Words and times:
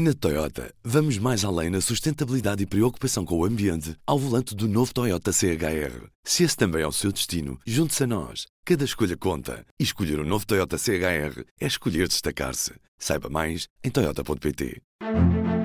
Na 0.00 0.14
Toyota, 0.14 0.72
vamos 0.84 1.18
mais 1.18 1.44
além 1.44 1.70
na 1.70 1.80
sustentabilidade 1.80 2.62
e 2.62 2.66
preocupação 2.66 3.24
com 3.24 3.36
o 3.36 3.44
ambiente 3.44 3.96
ao 4.06 4.16
volante 4.16 4.54
do 4.54 4.68
novo 4.68 4.94
Toyota 4.94 5.32
CHR. 5.32 6.06
Se 6.22 6.44
esse 6.44 6.56
também 6.56 6.82
é 6.82 6.86
o 6.86 6.92
seu 6.92 7.10
destino, 7.10 7.58
junte-se 7.66 8.04
a 8.04 8.06
nós. 8.06 8.46
Cada 8.64 8.84
escolha 8.84 9.16
conta. 9.16 9.66
E 9.76 9.82
escolher 9.82 10.20
o 10.20 10.22
um 10.22 10.24
novo 10.24 10.46
Toyota 10.46 10.78
CHR 10.78 11.42
é 11.60 11.66
escolher 11.66 12.06
destacar-se. 12.06 12.74
Saiba 12.96 13.28
mais 13.28 13.66
em 13.82 13.90
Toyota.pt. 13.90 14.80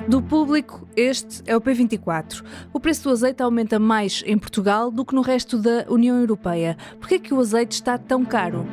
Do 0.08 0.20
público, 0.20 0.88
este 0.96 1.40
é 1.46 1.56
o 1.56 1.60
P24. 1.60 2.44
O 2.72 2.80
preço 2.80 3.04
do 3.04 3.10
azeite 3.10 3.40
aumenta 3.40 3.78
mais 3.78 4.24
em 4.26 4.36
Portugal 4.36 4.90
do 4.90 5.04
que 5.04 5.14
no 5.14 5.22
resto 5.22 5.56
da 5.58 5.86
União 5.88 6.18
Europeia. 6.18 6.76
Por 6.98 7.06
que 7.06 7.14
é 7.14 7.18
que 7.20 7.32
o 7.32 7.38
azeite 7.38 7.76
está 7.76 7.96
tão 7.96 8.24
caro? 8.24 8.66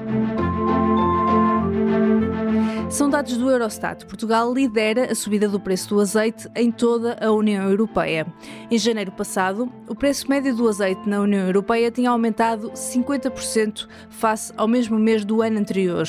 São 2.91 3.09
dados 3.09 3.37
do 3.37 3.49
Eurostat. 3.49 4.05
Portugal 4.05 4.53
lidera 4.53 5.09
a 5.09 5.15
subida 5.15 5.47
do 5.47 5.61
preço 5.61 5.87
do 5.87 6.01
azeite 6.01 6.49
em 6.53 6.69
toda 6.69 7.17
a 7.25 7.31
União 7.31 7.69
Europeia. 7.69 8.27
Em 8.69 8.77
janeiro 8.77 9.13
passado, 9.13 9.71
o 9.87 9.95
preço 9.95 10.29
médio 10.29 10.54
do 10.54 10.68
azeite 10.68 11.07
na 11.07 11.21
União 11.21 11.47
Europeia 11.47 11.89
tinha 11.89 12.09
aumentado 12.09 12.69
50% 12.71 13.87
face 14.09 14.51
ao 14.57 14.68
mesmo 14.68 14.99
mês 14.99 15.23
do 15.23 15.41
ano 15.41 15.57
anterior. 15.57 16.05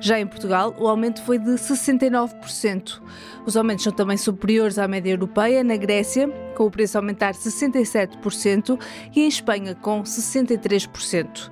Já 0.00 0.18
em 0.18 0.26
Portugal, 0.26 0.74
o 0.76 0.88
aumento 0.88 1.22
foi 1.22 1.38
de 1.38 1.52
69%. 1.52 3.00
Os 3.46 3.56
aumentos 3.56 3.84
são 3.84 3.92
também 3.92 4.16
superiores 4.16 4.76
à 4.76 4.88
média 4.88 5.12
europeia. 5.12 5.62
Na 5.62 5.76
Grécia, 5.76 6.28
com 6.54 6.64
o 6.64 6.70
preço 6.70 6.96
a 6.96 7.00
aumentar 7.00 7.34
67%, 7.34 8.78
e 9.14 9.22
em 9.22 9.28
Espanha, 9.28 9.74
com 9.74 10.02
63%. 10.02 11.50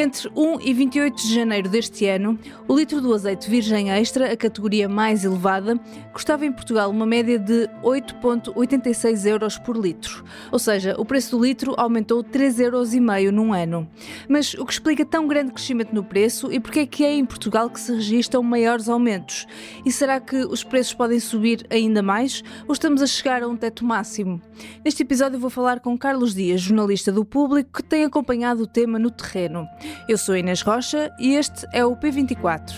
Entre 0.00 0.30
1 0.36 0.60
e 0.60 0.72
28 0.72 1.16
de 1.16 1.34
janeiro 1.34 1.68
deste 1.68 2.06
ano, 2.06 2.38
o 2.68 2.76
litro 2.76 3.00
do 3.00 3.12
azeite 3.12 3.50
virgem 3.50 3.90
extra, 3.90 4.32
a 4.32 4.36
categoria 4.36 4.88
mais 4.88 5.24
elevada, 5.24 5.76
custava 6.12 6.46
em 6.46 6.52
Portugal 6.52 6.88
uma 6.88 7.04
média 7.04 7.36
de 7.36 7.68
8,86 7.82 9.26
euros 9.26 9.58
por 9.58 9.76
litro. 9.76 10.24
Ou 10.52 10.58
seja, 10.58 10.94
o 10.96 11.04
preço 11.04 11.36
do 11.36 11.44
litro 11.44 11.74
aumentou 11.76 12.22
3,5 12.22 12.60
euros 12.62 12.92
num 13.32 13.52
ano. 13.52 13.88
Mas 14.28 14.54
o 14.54 14.64
que 14.64 14.72
explica 14.72 15.04
tão 15.04 15.26
grande 15.26 15.52
crescimento 15.52 15.92
no 15.92 16.04
preço 16.04 16.52
e 16.52 16.60
porque 16.60 16.80
é 16.80 16.86
que 16.86 17.04
é 17.04 17.12
em 17.12 17.26
Portugal 17.26 17.68
que 17.68 17.80
se 17.80 17.92
registram 17.92 18.40
maiores 18.40 18.88
aumentos? 18.88 19.46
E 19.84 19.90
será 19.90 20.20
que 20.20 20.36
os 20.36 20.62
preços 20.62 20.94
podem 20.94 21.18
subir 21.18 21.66
ainda 21.70 22.02
mais 22.02 22.44
ou 22.68 22.72
estamos 22.72 23.02
a 23.02 23.06
chegar 23.06 23.42
a 23.42 23.48
um 23.48 23.56
teto 23.56 23.84
máximo? 23.84 24.37
Neste 24.84 25.02
episódio 25.02 25.38
vou 25.38 25.50
falar 25.50 25.80
com 25.80 25.96
Carlos 25.96 26.34
Dias, 26.34 26.60
jornalista 26.60 27.12
do 27.12 27.24
Público, 27.24 27.70
que 27.74 27.82
tem 27.82 28.04
acompanhado 28.04 28.62
o 28.62 28.66
tema 28.66 28.98
no 28.98 29.10
terreno. 29.10 29.66
Eu 30.08 30.18
sou 30.18 30.36
Inês 30.36 30.62
Rocha 30.62 31.10
e 31.18 31.34
este 31.34 31.66
é 31.72 31.84
o 31.84 31.96
P24. 31.96 32.72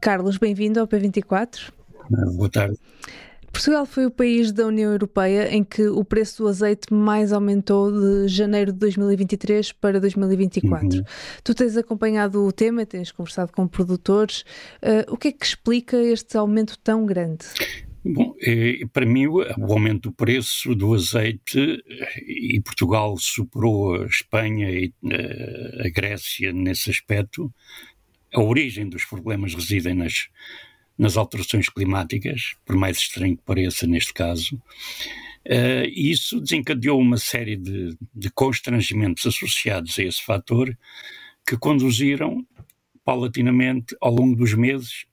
Carlos, 0.00 0.36
bem-vindo 0.36 0.80
ao 0.80 0.86
P24. 0.86 1.72
Boa 2.36 2.50
tarde. 2.50 2.78
Portugal 3.54 3.86
foi 3.86 4.04
o 4.04 4.10
país 4.10 4.50
da 4.50 4.66
União 4.66 4.90
Europeia 4.90 5.48
em 5.54 5.62
que 5.62 5.86
o 5.86 6.04
preço 6.04 6.42
do 6.42 6.48
azeite 6.48 6.92
mais 6.92 7.32
aumentou 7.32 7.90
de 7.92 8.26
janeiro 8.26 8.72
de 8.72 8.78
2023 8.80 9.70
para 9.72 10.00
2024. 10.00 10.98
Uhum. 10.98 11.04
Tu 11.42 11.54
tens 11.54 11.76
acompanhado 11.76 12.44
o 12.44 12.50
tema, 12.50 12.84
tens 12.84 13.12
conversado 13.12 13.52
com 13.52 13.68
produtores. 13.68 14.44
Uh, 14.82 15.12
o 15.12 15.16
que 15.16 15.28
é 15.28 15.32
que 15.32 15.46
explica 15.46 15.96
este 15.96 16.36
aumento 16.36 16.76
tão 16.80 17.06
grande? 17.06 17.46
Bom, 18.06 18.34
eh, 18.42 18.80
para 18.92 19.06
mim 19.06 19.26
o 19.26 19.72
aumento 19.72 20.10
do 20.10 20.12
preço 20.12 20.74
do 20.74 20.92
azeite 20.92 21.82
e 22.26 22.60
Portugal 22.60 23.16
superou 23.16 23.94
a 23.94 24.04
Espanha 24.04 24.70
e 24.70 24.92
eh, 25.10 25.86
a 25.86 25.88
Grécia 25.88 26.52
nesse 26.52 26.90
aspecto. 26.90 27.50
A 28.34 28.42
origem 28.42 28.90
dos 28.90 29.06
problemas 29.06 29.54
residem 29.54 29.94
nas, 29.94 30.28
nas 30.98 31.16
alterações 31.16 31.70
climáticas, 31.70 32.56
por 32.66 32.76
mais 32.76 32.98
estranho 32.98 33.38
que 33.38 33.42
pareça 33.42 33.86
neste 33.86 34.12
caso. 34.12 34.60
E 35.46 36.10
isso 36.10 36.40
desencadeou 36.40 36.98
uma 36.98 37.18
série 37.18 37.56
de, 37.56 37.96
de 38.14 38.30
constrangimentos 38.30 39.24
associados 39.26 39.98
a 39.98 40.02
esse 40.02 40.22
fator 40.22 40.76
que 41.46 41.56
conduziram 41.56 42.44
paulatinamente 43.04 43.94
ao 44.00 44.12
longo 44.12 44.34
dos 44.34 44.54
meses 44.54 45.06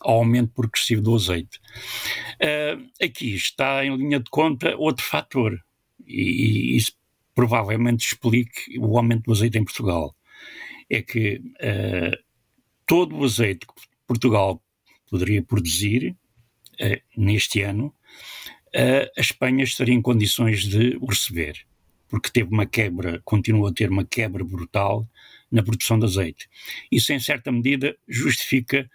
ao 0.00 0.18
aumento 0.18 0.52
progressivo 0.52 1.02
do 1.02 1.14
azeite. 1.14 1.60
Uh, 2.36 2.88
aqui 3.02 3.34
está 3.34 3.84
em 3.84 3.94
linha 3.96 4.20
de 4.20 4.30
conta 4.30 4.76
outro 4.76 5.04
fator, 5.04 5.58
e, 6.06 6.72
e 6.72 6.76
isso 6.76 6.92
provavelmente 7.34 8.06
explique 8.06 8.78
o 8.78 8.96
aumento 8.96 9.24
do 9.24 9.32
azeite 9.32 9.58
em 9.58 9.64
Portugal. 9.64 10.14
É 10.88 11.02
que 11.02 11.36
uh, 11.36 12.16
todo 12.86 13.16
o 13.16 13.24
azeite 13.24 13.66
que 13.66 13.72
Portugal 14.06 14.62
poderia 15.08 15.42
produzir 15.42 16.16
uh, 16.80 17.00
neste 17.16 17.62
ano, 17.62 17.94
a 19.16 19.20
Espanha 19.20 19.64
estaria 19.64 19.94
em 19.94 20.00
condições 20.00 20.62
de 20.62 20.96
o 21.00 21.06
receber, 21.06 21.66
porque 22.08 22.30
teve 22.30 22.50
uma 22.52 22.64
quebra, 22.64 23.20
continua 23.24 23.70
a 23.70 23.72
ter 23.72 23.90
uma 23.90 24.04
quebra 24.04 24.44
brutal 24.44 25.08
na 25.50 25.60
produção 25.60 25.98
de 25.98 26.04
azeite. 26.04 26.48
Isso, 26.90 27.12
em 27.12 27.18
certa 27.18 27.50
medida, 27.50 27.96
justifica 28.08 28.88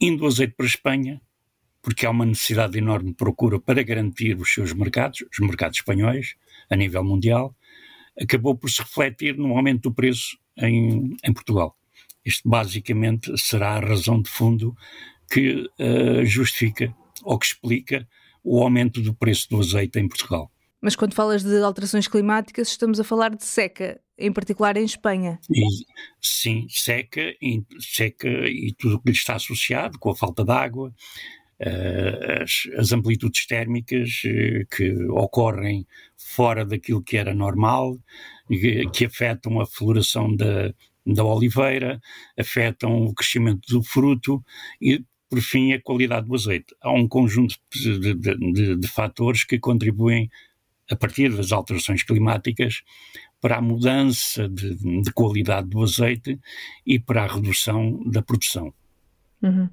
indo 0.00 0.24
o 0.24 0.26
azeite 0.26 0.54
para 0.56 0.66
a 0.66 0.68
Espanha, 0.68 1.20
porque 1.82 2.04
há 2.04 2.10
uma 2.10 2.26
necessidade 2.26 2.76
enorme 2.76 3.10
de 3.10 3.16
procura 3.16 3.58
para 3.58 3.82
garantir 3.82 4.38
os 4.38 4.52
seus 4.52 4.72
mercados, 4.72 5.24
os 5.32 5.38
mercados 5.38 5.78
espanhóis, 5.78 6.34
a 6.70 6.76
nível 6.76 7.04
mundial, 7.04 7.54
acabou 8.20 8.56
por 8.56 8.70
se 8.70 8.82
refletir 8.82 9.36
no 9.36 9.56
aumento 9.56 9.82
do 9.82 9.94
preço 9.94 10.38
em, 10.56 11.16
em 11.24 11.32
Portugal. 11.32 11.76
Isto 12.24 12.48
basicamente 12.48 13.36
será 13.38 13.76
a 13.76 13.80
razão 13.80 14.20
de 14.20 14.28
fundo 14.28 14.76
que 15.30 15.70
uh, 15.78 16.24
justifica 16.24 16.94
ou 17.22 17.38
que 17.38 17.46
explica 17.46 18.08
o 18.42 18.62
aumento 18.62 19.00
do 19.00 19.14
preço 19.14 19.48
do 19.50 19.60
azeite 19.60 19.98
em 19.98 20.08
Portugal. 20.08 20.50
Mas 20.80 20.94
quando 20.94 21.14
falas 21.14 21.42
de 21.42 21.60
alterações 21.60 22.06
climáticas, 22.06 22.68
estamos 22.68 23.00
a 23.00 23.04
falar 23.04 23.34
de 23.34 23.44
seca, 23.44 24.00
em 24.16 24.32
particular 24.32 24.76
em 24.76 24.84
Espanha. 24.84 25.40
E, 25.50 25.64
sim, 26.22 26.66
seca 26.68 27.34
e, 27.42 27.62
seca 27.80 28.28
e 28.28 28.72
tudo 28.78 28.96
o 28.96 29.00
que 29.00 29.10
lhe 29.10 29.16
está 29.16 29.34
associado, 29.34 29.98
com 29.98 30.10
a 30.10 30.16
falta 30.16 30.44
de 30.44 30.52
água, 30.52 30.94
uh, 31.60 32.42
as, 32.42 32.68
as, 32.78 32.92
amplitudes 32.92 33.46
térmicas 33.46 34.22
uh, 34.24 34.66
que 34.70 34.92
ocorrem 35.10 35.84
fora 36.16 36.64
daquilo 36.64 37.02
que 37.02 37.16
era 37.16 37.34
normal, 37.34 37.98
que, 38.46 38.88
que 38.90 39.04
afetam 39.06 39.60
a 39.60 39.66
floração 39.66 40.34
da, 40.34 40.72
da 41.04 41.24
oliveira, 41.24 42.00
afetam 42.38 43.04
o 43.04 43.14
crescimento 43.14 43.66
do 43.68 43.82
fruto 43.82 44.44
e, 44.80 45.02
por 45.28 45.40
fim, 45.40 45.72
a 45.72 45.82
qualidade 45.82 46.26
do 46.26 46.34
azeite. 46.34 46.74
Há 46.80 46.92
um 46.92 47.08
conjunto 47.08 47.56
de, 47.72 48.14
de, 48.14 48.14
de, 48.14 48.76
de 48.76 48.88
fatores 48.88 49.44
que 49.44 49.58
contribuem 49.58 50.30
a 50.90 50.96
partir 50.96 51.34
das 51.34 51.52
alterações 51.52 52.02
climáticas, 52.02 52.82
para 53.40 53.56
a 53.56 53.62
mudança 53.62 54.48
de, 54.48 54.74
de 55.02 55.12
qualidade 55.12 55.68
do 55.68 55.82
azeite 55.82 56.38
e 56.84 56.98
para 56.98 57.24
a 57.24 57.26
redução 57.26 58.02
da 58.04 58.22
produção. 58.22 58.72
Uhum. 59.42 59.68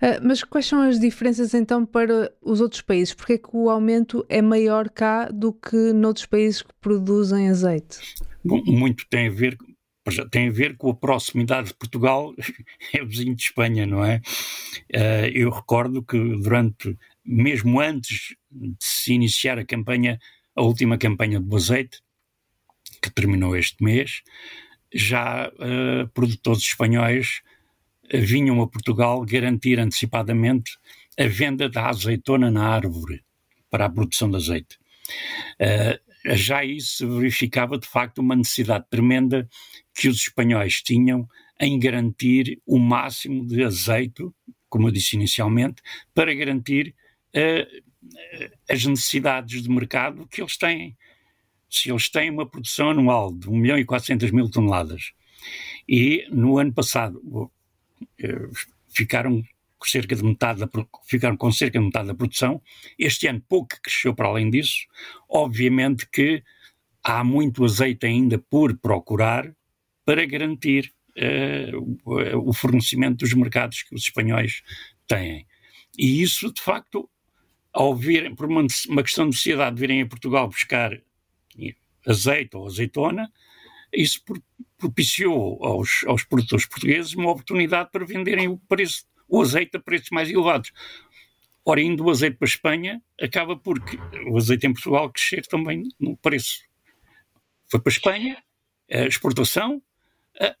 Uh, 0.00 0.22
mas 0.22 0.44
quais 0.44 0.66
são 0.66 0.82
as 0.82 1.00
diferenças 1.00 1.54
então 1.54 1.84
para 1.84 2.32
os 2.40 2.60
outros 2.60 2.82
países? 2.82 3.14
Porque 3.14 3.32
é 3.32 3.38
que 3.38 3.48
o 3.52 3.68
aumento 3.68 4.24
é 4.28 4.40
maior 4.40 4.88
cá 4.88 5.28
do 5.28 5.52
que 5.52 5.92
noutros 5.92 6.26
países 6.26 6.62
que 6.62 6.72
produzem 6.80 7.48
azeite? 7.48 7.98
Bom, 8.44 8.62
muito 8.64 9.04
tem 9.08 9.26
a 9.26 9.30
ver 9.30 9.58
tem 10.30 10.48
a 10.48 10.52
ver 10.52 10.76
com 10.76 10.90
a 10.90 10.94
proximidade 10.94 11.68
de 11.68 11.74
Portugal, 11.74 12.34
é 12.94 13.04
vizinho 13.04 13.34
de 13.34 13.42
Espanha, 13.42 13.86
não 13.86 14.04
é? 14.04 14.22
Uh, 14.94 15.28
eu 15.34 15.50
recordo 15.50 16.02
que 16.02 16.18
durante, 16.38 16.96
mesmo 17.28 17.78
antes 17.78 18.34
de 18.50 18.74
se 18.80 19.12
iniciar 19.12 19.58
a 19.58 19.64
campanha, 19.64 20.18
a 20.56 20.62
última 20.62 20.96
campanha 20.96 21.38
do 21.38 21.54
azeite, 21.54 22.00
que 23.02 23.10
terminou 23.10 23.54
este 23.54 23.84
mês, 23.84 24.22
já 24.92 25.48
uh, 25.48 26.08
produtores 26.14 26.62
espanhóis 26.62 27.42
vinham 28.12 28.62
a 28.62 28.66
Portugal 28.66 29.22
garantir 29.26 29.78
antecipadamente 29.78 30.72
a 31.18 31.26
venda 31.26 31.68
da 31.68 31.90
azeitona 31.90 32.50
na 32.50 32.66
árvore 32.66 33.22
para 33.70 33.84
a 33.84 33.90
produção 33.90 34.30
de 34.30 34.36
azeite. 34.36 34.78
Uh, 35.60 36.34
já 36.34 36.64
isso 36.64 37.18
verificava 37.18 37.76
de 37.78 37.86
facto 37.86 38.18
uma 38.18 38.34
necessidade 38.34 38.86
tremenda 38.88 39.46
que 39.94 40.08
os 40.08 40.16
espanhóis 40.16 40.82
tinham 40.82 41.28
em 41.60 41.78
garantir 41.78 42.58
o 42.64 42.78
máximo 42.78 43.46
de 43.46 43.62
azeite, 43.62 44.26
como 44.70 44.88
eu 44.88 44.92
disse 44.92 45.14
inicialmente, 45.16 45.82
para 46.14 46.34
garantir 46.34 46.94
as 48.68 48.84
necessidades 48.84 49.62
de 49.62 49.70
mercado 49.70 50.26
que 50.26 50.40
eles 50.40 50.56
têm. 50.56 50.96
Se 51.70 51.90
eles 51.90 52.08
têm 52.08 52.30
uma 52.30 52.48
produção 52.48 52.90
anual 52.90 53.32
de 53.32 53.48
1 53.48 53.56
milhão 53.56 53.78
e 53.78 53.84
400 53.84 54.30
mil 54.30 54.50
toneladas 54.50 55.12
e 55.88 56.26
no 56.30 56.58
ano 56.58 56.72
passado 56.72 57.20
uh, 57.24 57.50
ficaram 58.88 59.42
cerca 59.84 60.16
de 60.16 60.24
metade 60.24 60.60
da, 60.60 60.68
ficaram 61.06 61.36
com 61.36 61.52
cerca 61.52 61.78
de 61.78 61.84
metade 61.84 62.08
da 62.08 62.14
produção. 62.14 62.60
Este 62.98 63.26
ano 63.28 63.42
pouco 63.48 63.76
cresceu 63.82 64.14
para 64.14 64.28
além 64.28 64.50
disso. 64.50 64.86
Obviamente 65.28 66.08
que 66.10 66.42
há 67.02 67.22
muito 67.22 67.64
azeite 67.64 68.06
ainda 68.06 68.38
por 68.38 68.76
procurar 68.78 69.54
para 70.04 70.26
garantir 70.26 70.92
uh, 71.16 72.48
o 72.48 72.52
fornecimento 72.52 73.18
dos 73.18 73.32
mercados 73.34 73.82
que 73.82 73.94
os 73.94 74.02
espanhóis 74.02 74.62
têm. 75.06 75.46
E 75.96 76.22
isso, 76.22 76.52
de 76.52 76.60
facto, 76.60 77.08
ao 77.78 77.94
virem, 77.94 78.34
por 78.34 78.46
uma, 78.46 78.66
uma 78.88 79.02
questão 79.04 79.24
de 79.26 79.36
necessidade 79.36 79.76
de 79.76 79.80
virem 79.80 80.02
a 80.02 80.06
Portugal 80.06 80.48
buscar 80.48 81.00
azeite 82.04 82.56
ou 82.56 82.66
azeitona, 82.66 83.32
isso 83.92 84.20
propiciou 84.76 85.64
aos, 85.64 86.04
aos 86.08 86.24
produtores 86.24 86.66
portugueses 86.66 87.14
uma 87.14 87.30
oportunidade 87.30 87.90
para 87.92 88.04
venderem 88.04 88.48
o, 88.48 88.58
preço, 88.58 89.04
o 89.28 89.40
azeite 89.40 89.76
a 89.76 89.80
preços 89.80 90.10
mais 90.10 90.28
elevados. 90.28 90.72
Ora, 91.64 91.80
indo 91.80 92.04
o 92.04 92.10
azeite 92.10 92.36
para 92.36 92.46
a 92.46 92.50
Espanha, 92.50 93.02
acaba 93.20 93.56
por 93.56 93.78
o 94.26 94.36
azeite 94.36 94.66
em 94.66 94.72
Portugal 94.72 95.08
crescer 95.12 95.46
também 95.46 95.88
no 96.00 96.16
preço. 96.16 96.64
Foi 97.70 97.78
para 97.80 97.92
a 97.92 97.94
Espanha, 97.94 98.42
a 98.90 99.06
exportação, 99.06 99.80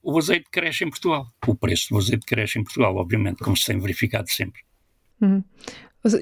o 0.00 0.16
azeite 0.16 0.46
cresce 0.52 0.84
em 0.84 0.90
Portugal. 0.90 1.26
O 1.48 1.54
preço 1.56 1.88
do 1.88 1.98
azeite 1.98 2.24
cresce 2.24 2.60
em 2.60 2.62
Portugal, 2.62 2.94
obviamente, 2.94 3.42
como 3.42 3.56
se 3.56 3.66
tem 3.66 3.80
verificado 3.80 4.30
sempre. 4.30 4.62
Uhum. 5.20 5.42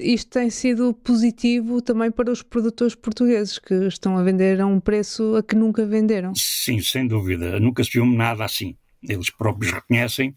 Isto 0.01 0.31
tem 0.31 0.49
sido 0.49 0.93
positivo 0.93 1.81
também 1.81 2.09
para 2.09 2.31
os 2.31 2.41
produtores 2.41 2.95
portugueses 2.95 3.59
que 3.59 3.73
estão 3.87 4.17
a 4.17 4.23
vender 4.23 4.59
a 4.59 4.65
um 4.65 4.79
preço 4.79 5.35
a 5.35 5.43
que 5.43 5.55
nunca 5.55 5.85
venderam. 5.85 6.33
Sim, 6.35 6.81
sem 6.81 7.07
dúvida. 7.07 7.59
Nunca 7.59 7.83
se 7.83 7.91
viu 7.91 8.05
nada 8.05 8.43
assim. 8.43 8.75
Eles 9.03 9.29
próprios 9.29 9.71
reconhecem 9.71 10.33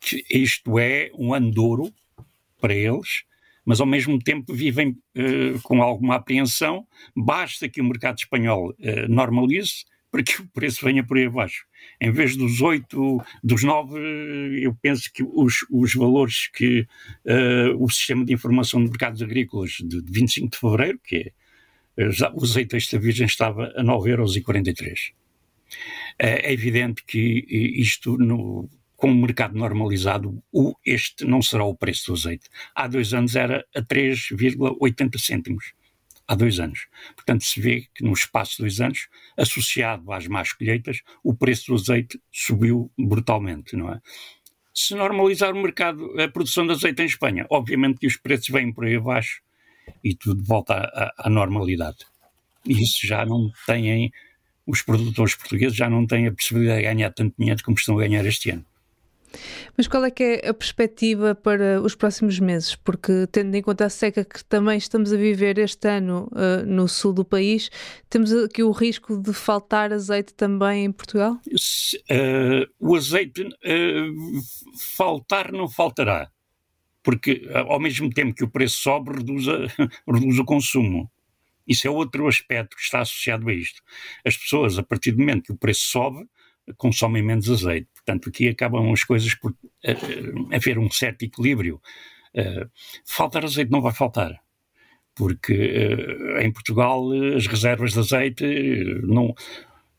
que 0.00 0.24
isto 0.28 0.78
é 0.78 1.10
um 1.16 1.32
andouro 1.32 1.92
para 2.60 2.74
eles, 2.74 3.22
mas 3.64 3.80
ao 3.80 3.86
mesmo 3.86 4.18
tempo 4.18 4.52
vivem 4.52 4.98
uh, 5.16 5.60
com 5.62 5.80
alguma 5.80 6.16
apreensão. 6.16 6.84
Basta 7.16 7.68
que 7.68 7.80
o 7.80 7.84
mercado 7.84 8.18
espanhol 8.18 8.70
uh, 8.70 9.08
normalize 9.08 9.84
para 10.12 10.22
que 10.22 10.42
o 10.42 10.46
preço 10.48 10.84
venha 10.84 11.02
por 11.02 11.16
aí 11.16 11.24
abaixo. 11.24 11.64
Em 11.98 12.12
vez 12.12 12.36
dos 12.36 12.60
oito, 12.60 13.18
dos 13.42 13.64
nove, 13.64 13.98
eu 14.62 14.74
penso 14.74 15.10
que 15.10 15.22
os, 15.22 15.64
os 15.70 15.94
valores 15.94 16.48
que 16.48 16.86
uh, 17.24 17.82
o 17.82 17.90
Sistema 17.90 18.22
de 18.22 18.34
Informação 18.34 18.84
de 18.84 18.90
Mercados 18.90 19.22
Agrícolas 19.22 19.70
de, 19.80 20.02
de 20.02 20.12
25 20.12 20.50
de 20.50 20.58
Fevereiro, 20.58 21.00
que 21.02 21.32
é, 21.96 22.10
já, 22.10 22.30
o 22.30 22.44
azeite 22.44 22.76
extra 22.76 22.98
virgem 22.98 23.26
estava 23.26 23.72
a 23.74 23.82
9,43€. 23.82 25.14
É, 26.18 26.50
é 26.50 26.52
evidente 26.52 27.02
que 27.06 27.46
isto, 27.48 28.18
no, 28.18 28.68
com 28.94 29.10
o 29.10 29.14
mercado 29.14 29.56
normalizado, 29.56 30.42
o, 30.52 30.74
este 30.84 31.24
não 31.24 31.40
será 31.40 31.64
o 31.64 31.74
preço 31.74 32.08
do 32.08 32.18
azeite. 32.18 32.50
Há 32.74 32.86
dois 32.86 33.14
anos 33.14 33.34
era 33.34 33.64
a 33.74 33.80
3,80 33.80 35.18
cêntimos 35.18 35.72
há 36.26 36.34
dois 36.34 36.60
anos. 36.60 36.86
Portanto, 37.14 37.44
se 37.44 37.60
vê 37.60 37.88
que 37.94 38.04
no 38.04 38.12
espaço 38.12 38.52
de 38.52 38.62
dois 38.62 38.80
anos, 38.80 39.08
associado 39.36 40.10
às 40.12 40.26
más 40.26 40.52
colheitas, 40.52 41.02
o 41.22 41.34
preço 41.34 41.68
do 41.68 41.74
azeite 41.74 42.20
subiu 42.30 42.90
brutalmente, 42.98 43.76
não 43.76 43.92
é? 43.92 44.00
Se 44.74 44.94
normalizar 44.94 45.52
o 45.52 45.62
mercado, 45.62 46.18
a 46.18 46.28
produção 46.28 46.66
de 46.66 46.72
azeite 46.72 47.02
em 47.02 47.06
Espanha, 47.06 47.46
obviamente 47.50 47.98
que 47.98 48.06
os 48.06 48.16
preços 48.16 48.48
vêm 48.48 48.72
por 48.72 48.86
aí 48.86 48.96
abaixo 48.96 49.42
e 50.02 50.14
tudo 50.14 50.42
volta 50.42 50.74
à, 50.74 51.26
à 51.26 51.30
normalidade. 51.30 51.98
Isso 52.66 53.06
já 53.06 53.26
não 53.26 53.50
têm, 53.66 54.10
os 54.66 54.80
produtores 54.80 55.34
portugueses 55.34 55.76
já 55.76 55.90
não 55.90 56.06
têm 56.06 56.26
a 56.26 56.32
possibilidade 56.32 56.78
de 56.78 56.84
ganhar 56.84 57.12
tanto 57.12 57.34
dinheiro 57.38 57.62
como 57.62 57.76
estão 57.76 57.98
a 57.98 58.00
ganhar 58.00 58.24
este 58.24 58.50
ano. 58.50 58.64
Mas 59.76 59.88
qual 59.88 60.04
é 60.04 60.10
que 60.10 60.22
é 60.22 60.48
a 60.48 60.54
perspectiva 60.54 61.34
para 61.34 61.80
os 61.80 61.94
próximos 61.94 62.38
meses? 62.38 62.74
Porque, 62.74 63.26
tendo 63.32 63.54
em 63.54 63.62
conta 63.62 63.86
a 63.86 63.90
seca 63.90 64.24
que 64.24 64.44
também 64.44 64.76
estamos 64.76 65.12
a 65.12 65.16
viver 65.16 65.58
este 65.58 65.88
ano 65.88 66.28
uh, 66.32 66.66
no 66.66 66.86
sul 66.86 67.12
do 67.12 67.24
país, 67.24 67.70
temos 68.10 68.32
aqui 68.32 68.62
o 68.62 68.70
risco 68.70 69.16
de 69.16 69.32
faltar 69.32 69.92
azeite 69.92 70.34
também 70.34 70.84
em 70.84 70.92
Portugal? 70.92 71.40
Uh, 72.10 72.68
o 72.78 72.94
azeite 72.96 73.42
uh, 73.42 73.52
faltar 74.96 75.50
não 75.50 75.68
faltará, 75.68 76.30
porque 77.02 77.48
ao 77.68 77.80
mesmo 77.80 78.10
tempo 78.10 78.34
que 78.34 78.44
o 78.44 78.50
preço 78.50 78.78
sobe, 78.78 79.16
reduz, 79.16 79.48
a, 79.48 79.66
reduz 80.06 80.38
o 80.38 80.44
consumo. 80.44 81.10
Isso 81.66 81.86
é 81.86 81.90
outro 81.90 82.26
aspecto 82.26 82.76
que 82.76 82.82
está 82.82 83.00
associado 83.00 83.48
a 83.48 83.54
isto. 83.54 83.80
As 84.26 84.36
pessoas, 84.36 84.78
a 84.78 84.82
partir 84.82 85.12
do 85.12 85.20
momento 85.20 85.44
que 85.44 85.52
o 85.52 85.56
preço 85.56 85.86
sobe, 85.86 86.26
consomem 86.76 87.22
menos 87.22 87.50
azeite. 87.50 87.88
Portanto, 87.94 88.28
aqui 88.28 88.48
acabam 88.48 88.92
as 88.92 89.04
coisas 89.04 89.34
por 89.34 89.52
uh, 89.52 90.54
haver 90.54 90.78
um 90.78 90.90
certo 90.90 91.22
equilíbrio. 91.24 91.80
Uh, 92.34 92.68
faltar 93.04 93.44
azeite 93.44 93.70
não 93.70 93.80
vai 93.80 93.92
faltar, 93.92 94.40
porque 95.14 95.52
uh, 95.52 96.40
em 96.40 96.52
Portugal 96.52 97.04
as 97.36 97.46
reservas 97.46 97.92
de 97.92 97.98
azeite 97.98 98.44
não. 99.02 99.34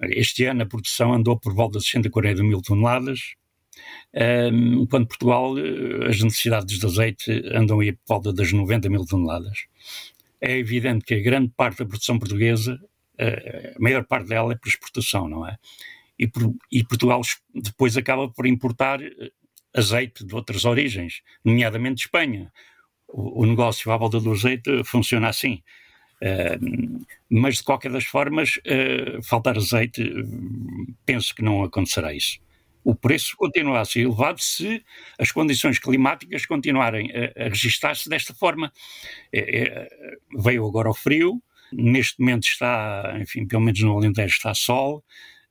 Este 0.01 0.45
ano 0.45 0.63
a 0.63 0.65
produção 0.65 1.13
andou 1.13 1.39
por 1.39 1.53
volta 1.53 1.79
de 1.79 1.85
140 1.85 2.43
mil 2.43 2.61
toneladas, 2.61 3.35
enquanto 4.81 5.07
Portugal 5.07 5.53
as 6.09 6.21
necessidades 6.21 6.77
de 6.77 6.85
azeite 6.85 7.31
andam 7.53 7.79
aí 7.79 7.93
por 7.93 8.01
volta 8.07 8.33
das 8.33 8.51
90 8.51 8.89
mil 8.89 9.05
toneladas. 9.05 9.59
É 10.41 10.57
evidente 10.57 11.05
que 11.05 11.13
a 11.13 11.21
grande 11.21 11.53
parte 11.55 11.77
da 11.77 11.85
produção 11.85 12.19
portuguesa, 12.19 12.77
a 13.17 13.79
maior 13.81 14.03
parte 14.03 14.27
dela 14.27 14.51
é 14.51 14.57
por 14.57 14.67
exportação, 14.67 15.29
não 15.29 15.47
é? 15.47 15.57
E, 16.19 16.29
e 16.71 16.83
Portugal 16.83 17.21
depois 17.53 17.97
acaba 17.97 18.29
por 18.29 18.45
importar 18.45 19.01
eh, 19.01 19.31
azeite 19.75 20.25
de 20.25 20.35
outras 20.35 20.65
origens, 20.65 21.21
nomeadamente 21.43 21.95
de 21.95 22.01
Espanha. 22.03 22.51
O, 23.07 23.43
o 23.43 23.45
negócio 23.45 23.91
à 23.91 23.97
volta 23.97 24.19
do 24.19 24.31
azeite 24.31 24.83
funciona 24.83 25.29
assim. 25.29 25.61
Uh, 26.21 27.05
mas 27.29 27.57
de 27.57 27.63
qualquer 27.63 27.91
das 27.91 28.05
formas, 28.05 28.57
uh, 28.57 29.21
faltar 29.23 29.57
azeite, 29.57 30.09
penso 31.05 31.35
que 31.35 31.41
não 31.41 31.63
acontecerá 31.63 32.13
isso. 32.13 32.39
O 32.83 32.93
preço 32.95 33.35
continua 33.37 33.79
a 33.79 33.85
ser 33.85 34.01
elevado 34.01 34.41
se 34.41 34.83
as 35.17 35.31
condições 35.31 35.79
climáticas 35.79 36.45
continuarem 36.45 37.11
a, 37.11 37.45
a 37.45 37.49
registar-se 37.49 38.09
desta 38.09 38.33
forma. 38.33 38.71
É, 39.31 39.61
é, 39.61 39.89
veio 40.37 40.65
agora 40.65 40.89
o 40.89 40.93
frio, 40.93 41.41
neste 41.71 42.19
momento 42.19 42.43
está, 42.43 43.17
enfim, 43.19 43.47
pelo 43.47 43.61
menos 43.61 43.79
no 43.81 43.97
Alentejo 43.97 44.35
está 44.35 44.53
sol, 44.53 45.03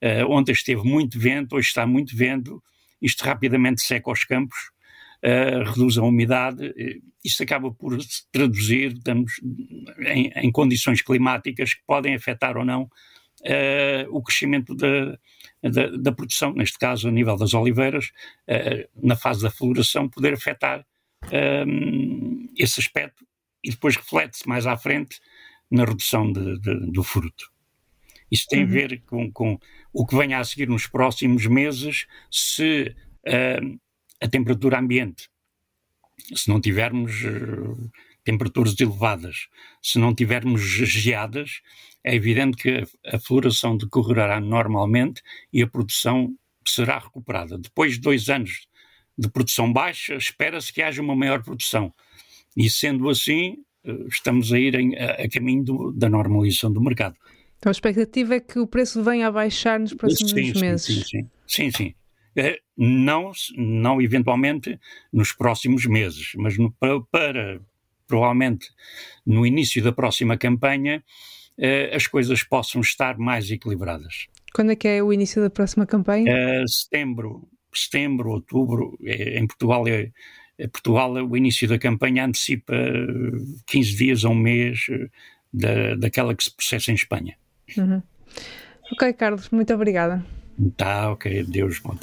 Uh, 0.03 0.29
ontem 0.29 0.51
esteve 0.51 0.83
muito 0.83 1.17
vento, 1.19 1.55
hoje 1.55 1.69
está 1.69 1.87
muito 1.87 2.17
vento, 2.17 2.61
isto 3.01 3.23
rapidamente 3.23 3.83
seca 3.83 4.11
os 4.11 4.25
campos, 4.25 4.59
uh, 5.23 5.63
reduz 5.71 5.97
a 5.97 6.03
umidade, 6.03 6.67
uh, 6.67 7.03
isto 7.25 7.43
acaba 7.43 7.73
por 7.73 8.03
se 8.03 8.29
traduzir 8.33 8.95
estamos, 8.95 9.41
em, 10.01 10.33
em, 10.35 10.51
condições 10.51 11.03
climáticas 11.03 11.75
que 11.75 11.83
podem 11.87 12.17
afetar 12.17 12.57
ou 12.57 12.65
não 12.65 12.83
uh, 12.83 14.09
o 14.11 14.21
crescimento 14.21 14.75
da, 14.75 15.17
da, 15.63 15.87
da, 15.97 16.13
produção, 16.13 16.53
neste 16.53 16.79
caso 16.79 17.09
a 17.09 17.13
nível 17.13 17.37
das 17.37 17.55
oliveiras, 17.55 18.11
na 19.01 19.15
fase 19.15 19.43
da 19.43 19.51
floração, 19.51 20.09
poder 20.09 20.35
afetar 20.35 20.85
esse 22.59 22.81
aspecto 22.81 23.25
e 23.63 23.71
depois 23.71 23.94
reflete-se 23.94 24.49
mais 24.49 24.67
à 24.67 24.77
frente 24.77 25.21
na 25.71 25.85
redução 25.85 26.32
de, 26.32 26.59
de, 26.59 26.91
do 26.91 27.05
fruto. 27.05 27.52
Isso 28.32 28.46
tem 28.48 28.65
uhum. 28.65 28.70
a 28.70 28.72
ver 28.72 29.03
com, 29.05 29.31
com, 29.31 29.60
o 29.93 30.06
que 30.06 30.17
venha 30.17 30.39
a 30.39 30.44
seguir 30.44 30.67
nos 30.67 30.86
próximos 30.86 31.46
meses, 31.46 32.06
se 32.31 32.96
uh, 33.29 33.81
a 34.22 34.27
temperatura 34.27 34.79
ambiente, 34.79 35.29
se 36.34 36.48
não 36.48 36.58
tivermos 36.58 37.22
uh, 37.24 37.91
temperaturas 38.24 38.74
elevadas, 38.81 39.48
se 39.82 39.98
não 39.98 40.15
tivermos 40.15 40.62
geadas, 40.62 41.60
é 42.03 42.15
evidente 42.15 42.56
que 42.56 42.70
a, 43.05 43.17
a 43.17 43.20
floração 43.20 43.77
decorrerá 43.77 44.41
normalmente 44.41 45.20
e 45.53 45.62
a 45.62 45.67
produção 45.67 46.34
será 46.67 46.98
recuperada. 46.98 47.58
Depois 47.58 47.94
de 47.94 48.01
dois 48.01 48.31
anos 48.31 48.67
de 49.19 49.29
produção 49.29 49.70
baixa, 49.70 50.15
espera-se 50.15 50.72
que 50.72 50.81
haja 50.81 51.03
uma 51.03 51.15
maior 51.15 51.43
produção. 51.43 51.93
E 52.56 52.70
sendo 52.70 53.10
assim, 53.10 53.58
eh, 53.84 54.06
estamos 54.08 54.53
a 54.53 54.58
ir 54.58 54.74
em, 54.74 54.96
a, 54.96 55.12
a 55.12 55.29
caminho 55.29 55.65
do, 55.65 55.93
da 55.93 56.08
normalização 56.08 56.72
do 56.72 56.81
mercado. 56.81 57.17
Então 57.63 57.71
a 57.71 57.79
expectativa 57.79 58.35
é 58.35 58.41
que 58.41 58.59
o 58.59 58.67
preço 58.67 59.05
venha 59.05 59.29
a 59.29 59.31
baixar 59.31 59.79
nos 59.79 59.95
próximos 59.95 60.33
sim, 60.33 60.61
meses. 60.61 60.85
Sim, 60.85 61.05
sim, 61.05 61.31
sim. 61.47 61.71
sim. 61.71 61.95
É, 62.35 62.59
não, 62.77 63.31
não 63.57 64.03
eventualmente 64.03 64.81
nos 65.13 65.31
próximos 65.31 65.87
meses, 65.87 66.33
mas 66.35 66.59
no, 66.59 66.73
para, 66.73 67.01
para, 67.03 67.61
provavelmente 68.09 68.67
no 69.25 69.47
início 69.47 69.81
da 69.81 69.93
próxima 69.93 70.37
campanha 70.37 71.05
eh, 71.57 71.95
as 71.95 72.09
coisas 72.09 72.43
possam 72.43 72.81
estar 72.81 73.17
mais 73.17 73.49
equilibradas. 73.49 74.27
Quando 74.53 74.73
é 74.73 74.77
que 74.77 74.89
é 74.89 75.01
o 75.01 75.13
início 75.13 75.41
da 75.41 75.49
próxima 75.49 75.87
campanha? 75.87 76.33
Eh, 76.33 76.65
setembro, 76.67 77.49
setembro, 77.73 78.31
outubro, 78.31 78.99
é, 79.05 79.39
em 79.39 79.47
Portugal 79.47 79.87
é, 79.87 80.11
é 80.59 80.67
Portugal, 80.67 81.13
o 81.13 81.37
início 81.37 81.69
da 81.69 81.79
campanha 81.79 82.25
antecipa 82.25 82.75
15 83.69 83.97
dias 83.97 84.25
a 84.25 84.31
um 84.31 84.35
mês 84.35 84.81
da, 85.53 85.95
daquela 85.95 86.35
que 86.35 86.43
se 86.43 86.57
processa 86.57 86.91
em 86.91 86.97
Espanha. 86.97 87.37
Uhum. 87.76 88.02
Ok, 88.93 89.12
Carlos, 89.14 89.48
muito 89.50 89.72
obrigada. 89.74 90.24
Tá, 90.76 91.10
ok. 91.10 91.44
Deus, 91.44 91.79
boa 91.79 91.96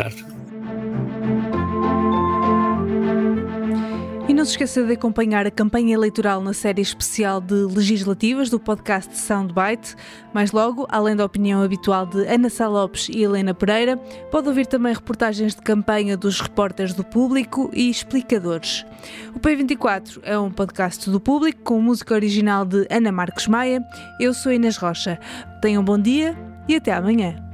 E 4.30 4.34
não 4.34 4.46
se 4.46 4.52
esqueça 4.52 4.84
de 4.84 4.94
acompanhar 4.94 5.48
a 5.48 5.52
campanha 5.52 5.96
eleitoral 5.96 6.40
na 6.40 6.54
série 6.54 6.84
especial 6.84 7.42
de 7.42 7.56
legislativas 7.56 8.48
do 8.48 8.60
podcast 8.60 9.18
Soundbite. 9.18 9.96
Mais 10.32 10.52
logo, 10.52 10.86
além 10.88 11.16
da 11.16 11.26
opinião 11.26 11.64
habitual 11.64 12.06
de 12.06 12.28
Ana 12.28 12.48
Sá 12.48 12.68
Lopes 12.68 13.10
e 13.10 13.24
Helena 13.24 13.56
Pereira, 13.56 13.98
pode 14.30 14.48
ouvir 14.48 14.68
também 14.68 14.94
reportagens 14.94 15.56
de 15.56 15.64
campanha 15.64 16.16
dos 16.16 16.40
repórteres 16.40 16.94
do 16.94 17.04
público 17.04 17.72
e 17.74 17.90
explicadores. 17.90 18.86
O 19.34 19.40
P24 19.40 20.20
é 20.22 20.38
um 20.38 20.52
podcast 20.52 21.10
do 21.10 21.20
público 21.20 21.64
com 21.64 21.82
música 21.82 22.14
original 22.14 22.66
de 22.66 22.86
Ana 22.92 23.12
Marcos 23.12 23.48
Maia. 23.48 23.84
Eu 24.20 24.32
sou 24.36 24.54
Inês 24.54 24.78
Rocha. 24.78 25.20
Tenham 25.60 25.82
um 25.82 25.86
bom 25.86 25.98
dia 25.98 26.38
e 26.68 26.76
até 26.76 26.94
amanhã. 26.94 27.49